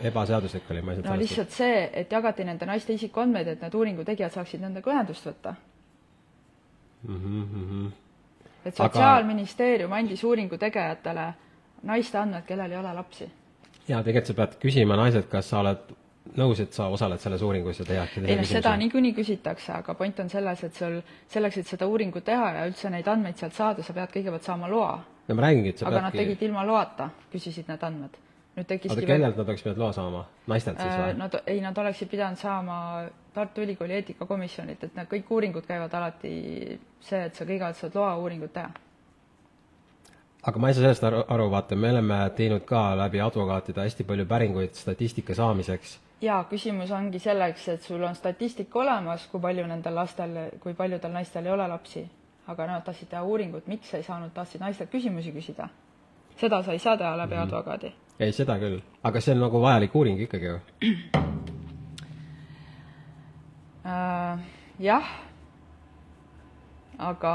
[0.02, 3.62] ebaseaduslik oli, ma ei no saanud sellest lihtsalt see, et jagati nende naiste isikuandmeid, et
[3.64, 5.54] need uuringu tegijad saaksid nendega ühendust võtta.
[7.02, 7.16] mm.
[7.16, 7.92] -hmm, mm -hmm.
[8.64, 11.32] et Aga- Sotsiaalministeerium andis uuringu tegijatele
[11.82, 13.30] naiste andmed, kellel ei ole lapsi.
[13.88, 15.78] ja tegelikult sa pead küsima naiselt, kas sa oled
[16.36, 20.20] nõus, et sa osaled selles uuringus ja tehakse ei noh, seda niikuinii küsitakse, aga point
[20.20, 23.82] on selles, et sul selleks, et seda uuringut teha ja üldse neid andmeid sealt saada,
[23.82, 24.98] sa pead kõigepealt saama loa.
[25.28, 28.16] no ma räägingi, et sa aga nad peadki tegid ilma loata, küsisid need andmed.
[28.58, 30.24] Nüüd oota, tekkiski kellelt nad oleks pidanud loa saama?
[30.50, 31.14] naistelt siis Äh, või?
[31.18, 32.78] Nad, ei, nad oleksid pidanud saama
[33.34, 36.32] Tartu Ülikooli eetikakomisjonilt, et need kõik uuringud käivad alati
[37.00, 38.70] see, et sa kõigepealt saad loa uuringut teha.
[40.48, 44.04] aga ma ei saa sellest aru, aru, vaata, me oleme teinud ka läbi advokaatide hästi
[44.04, 45.98] palju päringuid statistika saamiseks.
[46.20, 51.12] jaa, küsimus ongi selleks, et sul on statistika olemas, kui palju nendel lastel, kui paljudel
[51.12, 52.08] naistel ei ole lapsi.
[52.48, 55.68] aga nad tahtsid teha uuringut, miks ei saanud, tahtsid naistelt küsimusi küsida.
[56.36, 57.46] seda sa ei saa teha läbi mm -hmm.
[57.46, 57.94] advokaadi.
[58.18, 60.58] Ei, seda küll, aga see on nagu vajalik uuring ikkagi ju.
[63.88, 64.38] Äh,
[64.82, 65.06] jah,
[66.98, 67.32] aga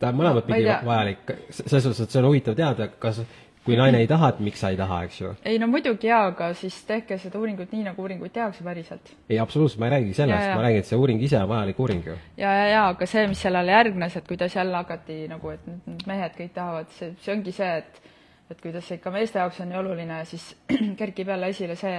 [0.00, 3.22] ta on mõlemat pidi vajalik, selles suhtes, et see on huvitav teada, kas,
[3.66, 5.30] kui naine ei taha, et miks sa ei taha, eks ju.
[5.46, 9.14] ei no muidugi jaa, aga siis tehke seda uuringut nii, nagu uuringuid tehakse päriselt.
[9.30, 12.10] ei, absoluutselt, ma ei räägigi sellest, ma räägin, et see uuring ise on vajalik uuring
[12.10, 12.18] ju.
[12.36, 16.04] ja, ja, ja aga see, mis sellele järgnes, et kuidas jälle hakati nagu, et nüüd
[16.10, 18.04] mehed kõik tahavad, see, see ongi see, et
[18.50, 20.50] et kuidas see ikka meeste jaoks on nii oluline, siis
[21.00, 21.96] kerkib jälle esile see,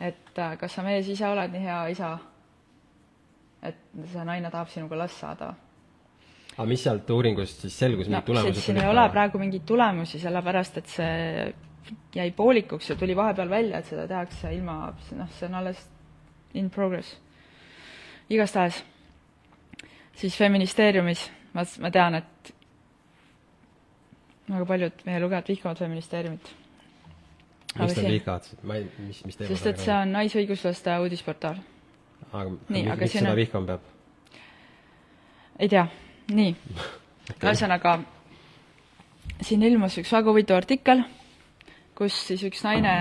[0.00, 2.10] et äh, kas sa mees ise oled nii hea isa,
[3.62, 3.80] et
[4.12, 5.54] see naine tahab sinuga last saada.
[6.58, 10.20] aga mis sealt uuringust siis selgus, no mingid tulemused siin ei ole praegu mingeid tulemusi,
[10.20, 11.54] sellepärast et see
[12.14, 15.86] jäi poolikuks ja tuli vahepeal välja, et seda tehakse ilma, noh, see on alles
[16.54, 17.16] in progress.
[18.30, 18.82] igastahes,
[20.12, 22.54] siis Feministeeriumis, ma, ma tean, et
[24.48, 26.52] väga paljud meie lugejad vihkavad Feministeeriumit.
[27.78, 31.58] miks nad vihkavad, ma ei, mis, mis teemal sest et see on naisõiguslaste uudisportaal.
[32.32, 33.80] aga nii, aga miks seda on- vihkama peab?
[35.58, 35.86] ei tea,
[36.32, 36.54] nii
[37.42, 37.98] ühesõnaga,
[39.42, 41.02] siin ilmus üks väga huvitav artikkel,
[41.98, 42.94] kus siis üks naine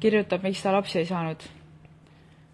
[0.00, 1.42] kirjutab, miks ta lapsi ei saanud.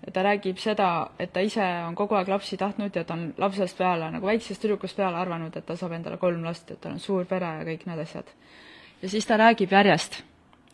[0.08, 3.34] Ja ta räägib seda, et ta ise on kogu aeg lapsi tahtnud ja ta on
[3.36, 6.94] lapsest peale, nagu väiksest tüdrukust peale arvanud, et ta saab endale kolm last, et tal
[6.96, 8.30] on suur pere ja kõik need asjad.
[9.02, 10.22] ja siis ta räägib järjest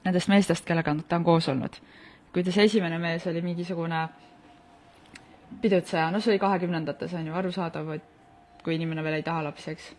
[0.04, 1.80] nendest meestest, kellega ta on koos olnud.
[2.32, 4.08] kuidas esimene mees oli mingisugune
[5.62, 9.70] pidutseja, no see oli kahekümnendates, on ju, arusaadav, et kui inimene veel ei taha lapsi,
[9.70, 9.90] eks.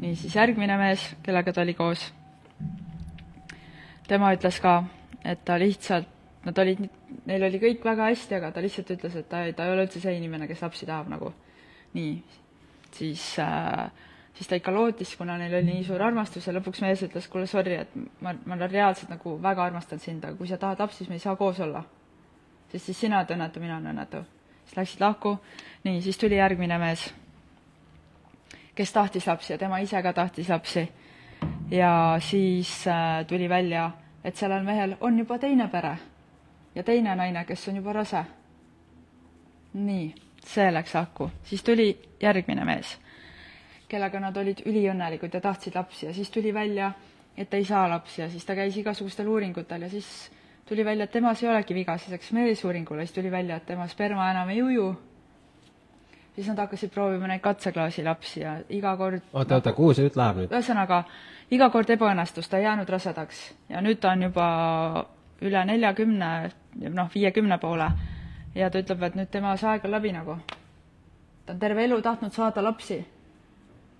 [0.00, 2.08] niisiis, järgmine mees, kellega ta oli koos,
[4.08, 4.80] tema ütles ka,
[5.24, 6.13] et ta lihtsalt,
[6.44, 6.80] nad olid,
[7.26, 10.00] neil oli kõik väga hästi, aga ta lihtsalt ütles, et ta, ta ei ole üldse
[10.02, 11.32] see inimene, kes lapsi tahab nagu.
[11.94, 12.14] nii,
[12.92, 13.88] siis äh,
[14.34, 17.46] siis ta ikka lootis, kuna neil oli nii suur armastus ja lõpuks mees ütles, kuule
[17.46, 21.10] sorry, et ma, ma reaalselt nagu väga armastan sind, aga kui sa tahad lapsi, siis
[21.10, 21.84] me ei saa koos olla.
[22.72, 24.24] sest siis sina oled õnnetu, mina olen õnnetu.
[24.64, 25.38] siis läksid lahku,
[25.84, 27.12] nii, siis tuli järgmine mees,
[28.74, 30.88] kes tahtis lapsi ja tema ise ka tahtis lapsi.
[31.70, 33.90] ja siis äh, tuli välja,
[34.24, 35.96] et sellel mehel on juba teine pere
[36.74, 38.24] ja teine naine, kes on juba rase.
[39.74, 40.14] nii,
[40.46, 42.98] see läks lahku, siis tuli järgmine mees
[43.94, 46.92] kellega nad olid üliõnnelikud ja tahtsid lapsi ja siis tuli välja,
[47.36, 50.08] et ei saa lapsi ja siis ta käis igasugustel uuringutel ja siis
[50.68, 53.86] tuli välja, et temas ei olegi viga, siis läks meelisuuringule, siis tuli välja, et tema
[53.88, 54.94] sperma enam ei uju.
[56.34, 60.16] siis nad hakkasid proovima neid katseklaasi lapsi ja iga kord oota, oota, kuhu see jutt
[60.16, 60.50] läheb nüüd?
[60.50, 61.04] ühesõnaga,
[61.50, 64.48] iga kord ebaõnnestus, ta ei jäänud rasedaks ja nüüd ta on juba
[65.44, 66.50] üle neljakümne,
[66.90, 67.90] noh, viiekümne poole
[68.54, 70.38] ja ta ütleb, et nüüd tema see aeg on läbi nagu.
[71.46, 73.04] ta on terve elu tahtnud saada lapsi.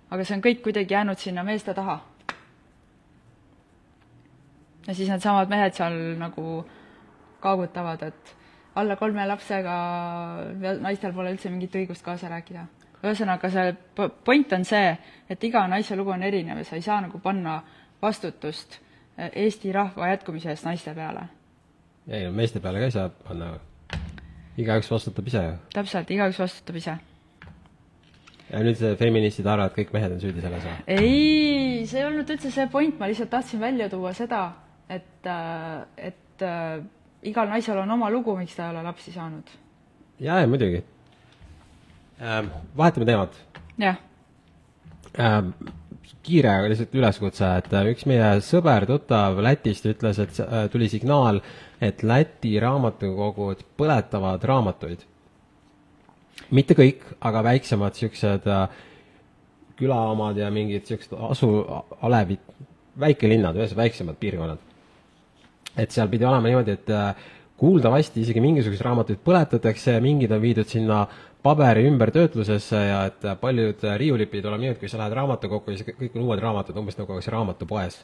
[0.09, 1.99] aga see on kõik kuidagi jäänud sinna meeste taha.
[4.87, 6.65] ja siis needsamad mehed seal nagu
[7.39, 8.35] kaagutavad, et
[8.75, 9.75] alla kolme lapsega
[10.81, 12.65] naistel pole üldse mingit õigust kaasa rääkida.
[13.03, 13.75] ühesõnaga, see
[14.25, 14.97] point on see,
[15.29, 17.61] et iga naise lugu on erinev ja sa ei saa nagu panna
[18.01, 18.79] vastutust
[19.17, 21.27] Eesti rahva jätkumise eest naiste peale.
[22.07, 23.53] ei, meeste peale ka ei saa panna.
[24.57, 25.53] igaüks vastutab ise ju.
[25.73, 26.97] täpselt, igaüks vastutab ise.
[28.49, 30.75] ja nüüd feministid arvavad, et kõik mehed on süüdi selles või?
[30.87, 34.41] ei, see ei olnud üldse see point, ma lihtsalt tahtsin välja tuua seda,
[34.89, 35.31] et,
[35.97, 36.83] et äh,
[37.23, 39.55] igal naisel on oma lugu, miks ta ei ole lapsi saanud.
[40.19, 40.83] jaa, jaa, muidugi
[42.19, 42.51] ähm,.
[42.77, 43.41] Vahetame teemat.
[43.79, 43.97] jah
[45.19, 45.55] ähm,
[46.25, 51.41] kiire lihtsalt üleskutse, et äh, üks meie sõber, tuttav Lätist ütles, et äh, tuli signaal,
[51.83, 55.05] et Läti raamatukogud põletavad raamatuid.
[56.51, 58.65] mitte kõik, aga väiksemad niisugused äh,
[59.79, 61.51] külaomad ja mingid niisugused asu,
[62.01, 62.41] alevid,
[62.99, 64.59] väikelinnad, ühesõnaga väiksemad piirkonnad.
[65.77, 66.91] et seal pidi olema niimoodi, et
[67.59, 71.05] kuuldavasti isegi mingisuguseid raamatuid põletatakse mingid on viidud sinna
[71.45, 75.85] paberi ümbertöötlusesse ja et paljud riiulid pidid olema nii, et kui sa lähed raamatukokku, siis
[75.99, 77.99] kõik on uued raamatud, umbes nagu oleks raamatupoes.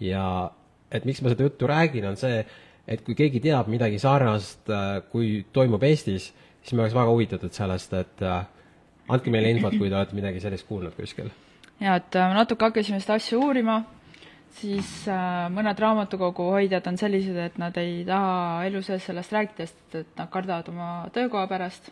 [0.00, 0.24] ja
[0.92, 2.44] et miks ma seda juttu räägin, on see,
[2.88, 4.68] et kui keegi teab midagi sarnast,
[5.10, 6.30] kui toimub Eestis,
[6.62, 10.68] siis me oleks väga huvitatud sellest, et andke meile infot, kui te olete midagi sellist
[10.68, 11.32] kuulnud kuskil.
[11.80, 13.80] jaa, et me natuke hakkasime seda asja uurima,
[14.60, 19.66] siis äh, mõned raamatukogu hoidjad on sellised, et nad ei taha elu sees sellest rääkida,
[19.66, 21.90] sest et nad kardavad oma töökoha pärast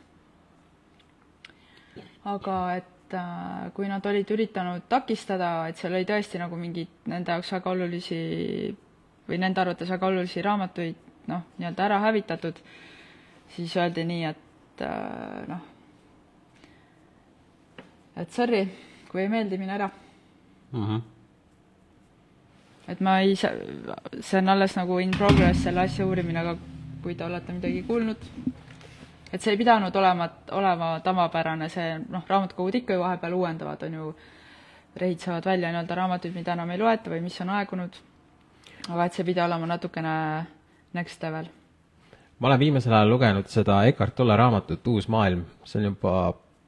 [2.24, 7.36] aga et äh, kui nad olid üritanud takistada, et seal oli tõesti nagu mingeid nende
[7.36, 8.20] jaoks väga olulisi
[9.28, 12.58] või nende arvates väga olulisi raamatuid noh, nii-öelda ära hävitatud,
[13.54, 15.62] siis öeldi nii, et äh, noh,
[18.20, 18.64] et sorry,
[19.10, 19.88] kui ei meeldi, mine ära
[20.72, 20.84] mm.
[20.84, 21.00] -hmm.
[22.88, 23.52] et ma ei saa,
[24.20, 26.56] see on alles nagu in progress, selle asja uurimine, aga
[27.02, 28.16] kui te olete midagi kuulnud,
[29.34, 33.94] et see ei pidanud olema, olema tavapärane, see noh, raamatukogud ikka ju vahepeal uuendavad, on
[33.98, 34.14] ju,
[34.96, 37.96] rehitsevad välja nii-öelda raamatuid, mida enam ei loeta või mis on aegunud,
[38.92, 40.14] aga et see pidi olema natukene
[40.94, 41.46] next level.
[42.38, 46.12] ma olen viimasel ajal lugenud seda Eckart Tolle raamatut Uus maailm, see on juba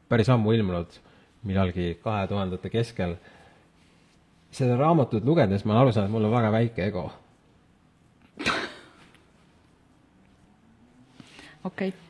[0.09, 0.90] päris ammu ilmunud,
[1.46, 3.16] millalgi kahe tuhandete keskel.
[4.50, 7.12] seda raamatut lugedes ma olen aru saanud, et mul on väga väike ego.
[11.64, 12.06] okei okay.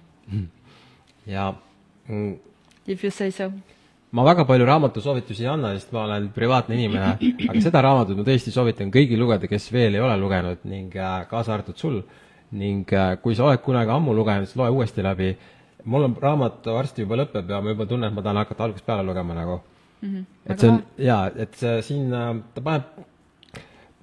[1.27, 1.53] Ja
[2.09, 2.35] mm,
[2.87, 3.51] If you say so.
[4.11, 7.09] ma väga palju raamatusoovitusi ei anna, sest ma olen privaatne inimene,
[7.51, 11.19] aga seda raamatut ma tõesti soovitan kõigil lugeda, kes veel ei ole lugenud ning äh,
[11.31, 11.99] kaasa arvatud sul.
[12.57, 15.35] ning äh, kui sa oled kunagi ammu lugenud, siis loe uuesti läbi.
[15.85, 18.87] mul on raamat varsti juba lõpeb ja ma juba tunnen, et ma tahan hakata algusest
[18.87, 19.61] peale lugema nagu
[20.01, 20.09] mm.
[20.09, 20.25] -hmm.
[20.47, 22.85] et see on, jaa, et see siin, äh, ta paneb,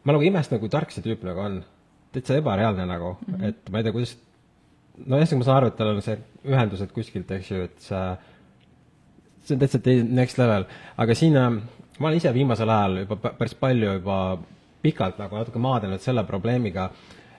[0.04, 1.64] ma nagu imestan, kui tark see tüüp nagu on.
[2.12, 3.48] täitsa ebareaalne nagu mm, -hmm.
[3.48, 4.18] et ma ei tea, kuidas
[4.98, 6.18] no ühesõnaga, ma saan aru, et tal on see
[6.50, 8.04] ühendused kuskilt, eks ju, et see,
[9.48, 10.68] see on täitsa next level,
[11.02, 11.50] aga siin äh,
[12.00, 14.20] ma olen ise viimasel ajal juba päris palju juba
[14.84, 16.90] pikalt nagu natuke maadelnud selle probleemiga,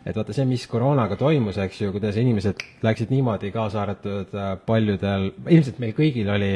[0.04, 4.54] et vaata see, mis koroonaga toimus, eks ju, kuidas inimesed läksid niimoodi, kaasa arvatud äh,
[4.66, 6.52] paljudel, ilmselt meil kõigil oli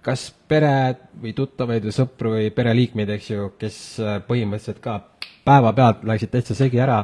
[0.00, 5.00] kas pere või tuttavaid või sõpru või pereliikmeid, eks ju, kes äh, põhimõtteliselt ka
[5.44, 7.02] päevapealt läksid täitsa segi ära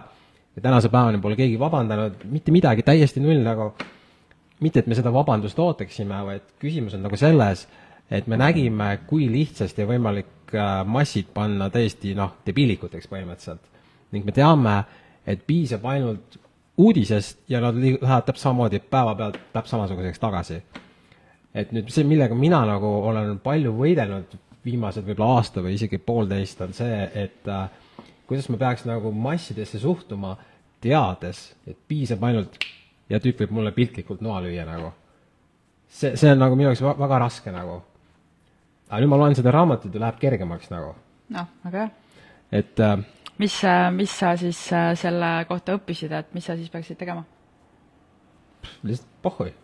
[0.57, 3.71] ja tänase päevani pole keegi vabandanud, mitte midagi, täiesti null nagu,
[4.61, 7.67] mitte et me seda vabandust ootaksime, vaid küsimus on nagu selles,
[8.11, 13.73] et me nägime, kui lihtsasti on võimalik äh, massid panna täiesti noh, debiilikuteks põhimõtteliselt.
[14.15, 14.77] ning me teame,
[15.27, 16.39] et piisab ainult
[16.79, 20.63] uudisest ja nad lähevad täpselt samamoodi päevapealt täpselt samasuguseks tagasi.
[21.55, 26.61] et nüüd see, millega mina nagu olen palju võidelnud viimased võib-olla aasta või isegi poolteist,
[26.61, 27.69] on see, et äh,
[28.27, 30.37] kuidas ma peaks nagu massidesse suhtuma,
[30.83, 32.59] teades, et piisab ainult
[33.11, 34.93] ja tüüp võib mulle piltlikult noa lüüa nagu.
[35.89, 37.83] see, see on nagu minu jaoks väga raske nagu.
[38.89, 40.95] aga nüüd ma loen seda raamatut ja läheb kergemaks nagu.
[41.29, 41.91] noh, väga hea.
[42.53, 42.99] et äh,
[43.39, 43.61] mis,
[43.93, 47.25] mis sa siis äh, selle kohta õppisid, et mis sa siis peaksid tegema?
[48.83, 49.55] lihtsalt pohhui.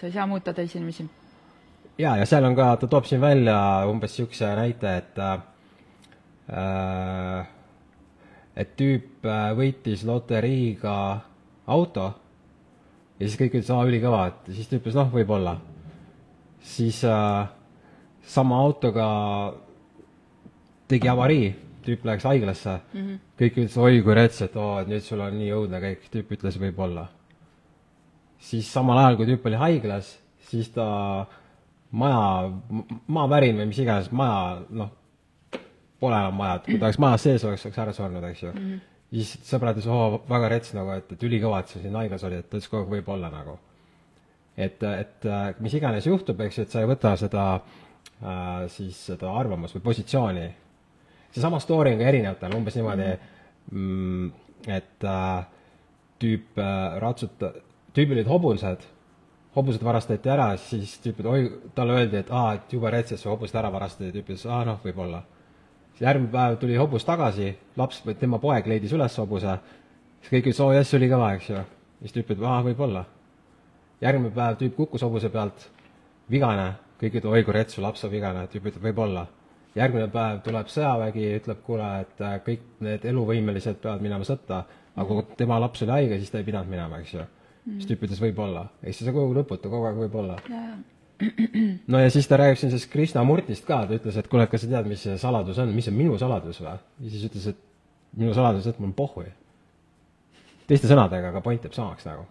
[0.00, 1.10] sa ei saa muuta teisi inimesi?
[1.98, 3.58] ja, ja seal on ka, ta toob siin välja
[3.90, 5.42] umbes niisuguse näite, et äh,
[8.56, 10.96] et tüüp äh, võitis loteriiga
[11.66, 12.06] auto
[13.18, 15.58] ja siis kõik ütlesid, aa, ülikõva, et siis ta ütles, noh, võib-olla.
[16.64, 17.48] siis äh,
[18.22, 19.08] sama autoga
[20.88, 21.50] tegi avarii,
[21.84, 23.18] tüüp läks haiglasse mm, -hmm.
[23.40, 26.32] kõik ütlesid, oi kui rets, et oo, et nüüd sul on nii õudne kõik, tüüp
[26.38, 27.08] ütles võib-olla
[28.44, 30.10] siis samal ajal, kui tüüp oli haiglas,
[30.50, 30.86] siis ta
[31.94, 32.50] maja,
[33.06, 34.92] maavärin või mis iganes maja, noh,
[36.04, 38.50] pole enam maja, et kui ta oleks majas sees, oleks, oleks ära surnud, eks ju
[38.52, 38.64] mm.
[38.64, 38.82] -hmm.
[39.16, 42.44] siis sõbrad ütlesid, oo, väga rets nagu, et, et ülikõva, et sa siin haiglas olid,
[42.44, 43.58] et ta ütles kogu aeg võib-olla nagu.
[44.56, 45.26] et, et
[45.60, 49.82] mis iganes juhtub, eks ju, et sa ei võta seda äh, siis seda arvamust või
[49.90, 50.48] positsiooni.
[51.32, 53.10] seesama story on ka erinevatel, umbes niimoodi
[53.72, 54.32] mm,,
[54.68, 55.46] et äh,
[56.22, 57.54] tüüp äh, ratsuta-,
[57.94, 58.86] tüübil olid hobused,
[59.54, 63.20] hobused varastati ära, siis tüüp, et oi, talle öeldi, et aa, et jube rets, et
[63.20, 65.22] su hobused ära varastati, tüüp ütles, aa noh, võib-olla.
[65.94, 69.58] Siis järgmine päev tuli hobus tagasi, laps tema poeg leidis üles hobuse,
[70.20, 71.62] siis kõik ütlesid, oo jess, ülikõva, eks ju.
[72.02, 73.04] siis tüüp ütleb, aa, võib-olla.
[74.02, 75.68] järgmine päev tüüp kukkus hobuse pealt,
[76.30, 79.26] vigane, kõik ütlevad, oi kui rets, su laps on vigane, tüüp ütleb, võib-olla.
[79.74, 85.08] järgmine päev tuleb sõjavägi, ütleb, kuule, et äh, kõik need eluvõimelised peavad minema sõtta, aga
[85.08, 87.24] kui tema laps oli haige, siis ta ei pidanud minema, eks ju
[87.64, 90.36] siis tüüp ütles võib-olla, ehk siis see kogu aeg lõputu, kogu aeg võib-olla.
[91.92, 94.64] no ja siis ta räägib siin sellest Krishnamurtist ka, ta ütles, et kuule, et kas
[94.64, 96.74] sa tead, mis see saladus on, mis on minu saladus või?
[96.74, 97.60] ja siis ütles, et
[98.18, 99.26] minu saladus, et mul on pohhui.
[100.70, 102.26] teiste sõnadega, aga point jääb samaks nagu.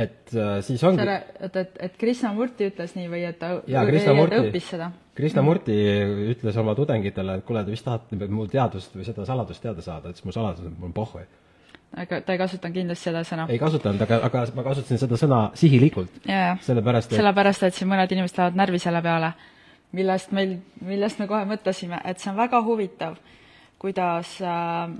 [0.00, 3.84] et äh, siis ongi selle, et, et, et Krishnamurti ütles nii või et ta Jaa,
[3.84, 4.34] või Krishnamurti.
[4.34, 4.90] et ta õppis seda?
[5.20, 5.76] Krishnamurti
[6.32, 10.14] ütles oma tudengitele, et kuule, te vist tahate mul teadust või seda saladust teada saada,
[10.14, 11.26] ütles mu saladus on, mul on pohhui.
[11.96, 13.46] Aga ta ei kasutanud kindlasti seda sõna.
[13.50, 16.56] ei kasutanud, aga, aga ma kasutasin seda sõna sihilikult, jaa.
[16.62, 19.32] sellepärast et sellepärast, et siin mõned inimesed lähevad närvi selle peale,
[19.98, 23.18] millest meil, millest me kohe mõtlesime, et see on väga huvitav,
[23.82, 24.94] kuidas äh,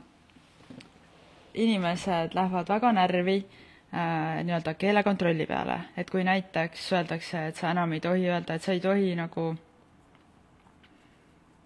[1.54, 7.92] inimesed lähevad väga närvi äh, nii-öelda keelekontrolli peale, et kui näiteks öeldakse, et sa enam
[7.92, 9.52] ei tohi öelda, et sa ei tohi nagu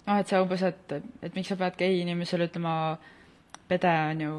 [0.06, 2.74] noh, et see umbes, et, et miks sa pead gei inimesele ütlema
[3.68, 4.34] pede, on ju,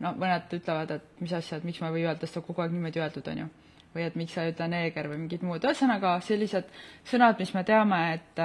[0.00, 2.62] no mõned ütlevad, et mis asja, et miks ma ei või öelda, sest on kogu
[2.62, 3.48] aeg niimoodi öeldud, on ju
[3.94, 6.68] või et miks sa ei ütle neeger või mingid muud, ühesõnaga sellised
[7.08, 8.42] sõnad, mis me teame, et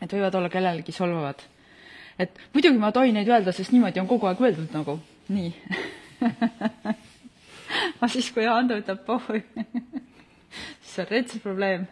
[0.00, 1.42] et võivad olla kellelegi solvavad.
[2.18, 5.52] et muidugi ma tohin neid öelda, sest niimoodi on kogu aeg öeldud nagu, nii.
[8.00, 9.44] aga siis, kui Ando ütleb pohhui,
[10.82, 11.86] siis on rets probleem.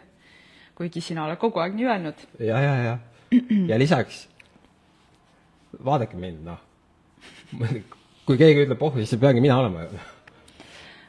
[0.75, 2.25] kuigi sina oled kogu aeg nii öelnud.
[2.39, 2.97] ja, ja, ja,
[3.67, 4.27] ja lisaks
[5.85, 6.59] vaadake mind, noh.
[8.29, 9.99] kui keegi ütleb pohhu, siis see peagi mina olema ju.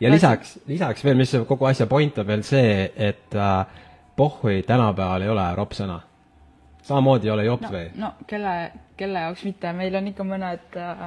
[0.00, 3.80] ja lisaks, lisaks veel, mis kogu asja point on veel see, et äh,
[4.16, 6.00] pohhui tänapäeval ei ole ropp sõna.
[6.82, 7.88] samamoodi ei ole jops no või,?
[8.00, 8.54] no kelle,
[8.96, 11.04] kelle jaoks mitte, meil on ikka mõned äh,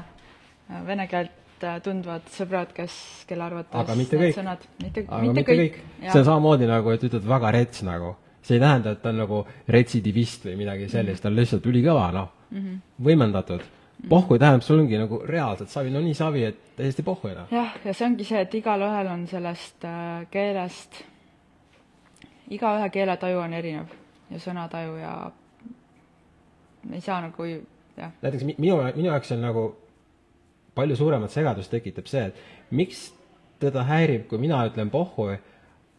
[0.86, 3.00] vene keelt äh, tundvad sõbrad, kes,
[3.30, 4.38] kelle arvates Aga mitte kõik.
[4.38, 5.80] aga mitte kõik, kõik..
[6.06, 8.16] see on samamoodi nagu, et ütled väga rets nagu.
[8.44, 12.12] see ei tähenda, et ta on nagu retsidivist või midagi sellist, ta on lihtsalt ülikõva,
[12.14, 12.84] noh mm -hmm..
[13.10, 13.66] võimendatud.
[14.10, 17.48] Pohhu tähendab, sul ongi nagu reaalselt savi, no nii savi, et täiesti pohhu enam.
[17.52, 21.04] jah, ja see ongi see, et igalühel on sellest äh, keelest,
[22.52, 23.94] igaühe keeletaju on erinev
[24.32, 25.14] ja sõnataju ja
[26.92, 29.66] ei saa nagu jah, näiteks mi- minu, minu jaoks on nagu
[30.76, 33.12] palju suuremat segadust tekitab see, et miks
[33.62, 35.30] teda häirib, kui mina ütlen pohhu,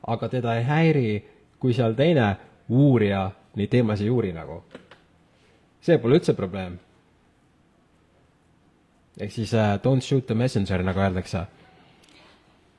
[0.07, 1.11] aga teda ei häiri,
[1.59, 2.35] kui seal teine
[2.69, 4.62] uurija neid teemasid ei uuri nagu.
[5.81, 6.79] see pole üldse probleem.
[9.20, 11.46] Ehk siis uh, don't shoot the messenger, nagu öeldakse.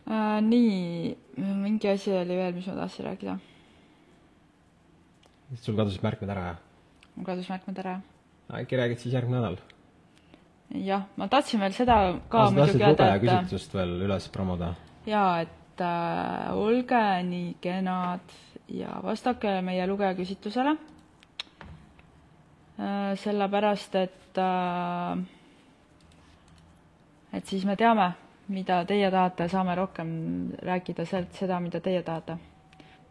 [0.08, 0.42] äh,.
[0.42, 3.38] nii, mingi asi oli veel, mis ma tahtsin rääkida.
[5.62, 6.60] sul kadusid märkmed ära, jah?
[7.16, 8.02] mul kadus märkmed ära
[8.54, 9.58] äkki räägid siis järgmine nädal?
[10.86, 11.96] jah, ma tahtsin veel seda
[12.30, 14.74] ka tahtsid muidugi öelda, et küsitlust veel üles promoda?
[15.06, 18.36] jaa, et äh, olge nii kenad
[18.70, 20.76] ja vastake meie lugejaküsitlusele
[22.80, 23.16] äh,.
[23.22, 25.26] sellepärast, et äh,
[27.36, 28.12] et siis me teame,
[28.48, 30.10] mida teie tahate, saame rohkem
[30.64, 32.38] rääkida sealt seda, mida teie tahate.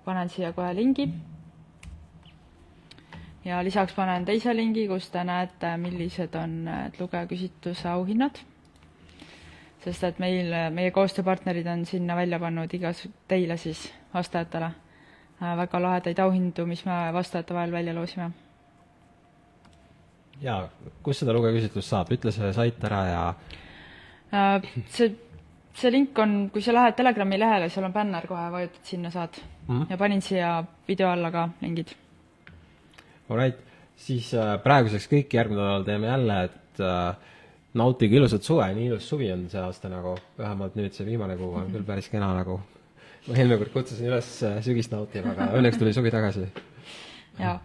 [0.05, 1.07] panen siia kohe lingi
[3.45, 6.69] ja lisaks panen teise lingi, kus te näete, millised on
[6.99, 8.41] lugejaküsitluse auhinnad.
[9.85, 14.71] sest et meil, meie koostööpartnerid on sinna välja pannud igas, teile siis, vastajatele,
[15.41, 18.31] väga lahedaid auhindu, mis me vastajate vahel välja loosime.
[20.41, 20.69] jaa,
[21.03, 23.61] kus seda lugejaküsitlust saab, ütle see sait ära ja Äh,
[24.31, 25.11] see
[25.75, 29.39] see link on, kui sa lähed Telegrami lehele, seal on bänner kohe, vajutad sinna, saad
[29.41, 29.75] mm.
[29.75, 29.87] -hmm.
[29.91, 31.89] ja panin siia video alla ka lingid.
[33.31, 33.59] Alright,
[33.97, 37.17] siis äh, praeguseks kõik, järgmine nädal teeme jälle, et äh,
[37.75, 41.55] nautige ilusat suve, nii ilus suvi on see aasta nagu, vähemalt nüüd see viimane kuu
[41.55, 42.61] on küll päris kena nagu.
[43.29, 46.47] ma eelmine kord kutsusin üles äh, sügist nautima, aga õnneks tuli suvi tagasi.
[47.39, 47.61] jaa,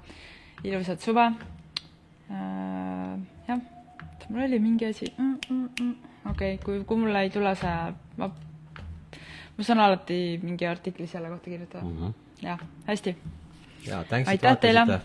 [0.64, 1.26] ilusat suve
[2.32, 3.60] äh,, jah,
[4.30, 6.09] mul oli mingi asi mm, mm, mm.
[6.26, 7.76] Okei okay,, kui, kui mul ei tule see,
[8.18, 8.30] ma,
[9.58, 11.98] ma saan alati mingi artikli selle kohta kirjutada mm.
[11.98, 12.14] -hmm.
[12.42, 13.18] jah, hästi.
[13.88, 15.02] jaa, thanks, et vaatasite.